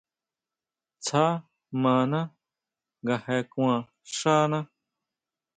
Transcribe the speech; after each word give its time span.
Tsja 1.03 1.25
mana 1.83 2.19
nga 3.01 3.15
je 3.25 3.35
kuan 3.51 3.81
xána. 4.15 4.59